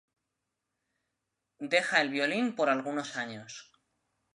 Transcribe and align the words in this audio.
Deja 1.73 2.01
el 2.01 2.09
violín 2.09 2.55
por 2.55 2.71
algunos 2.71 3.15
años. 3.17 3.71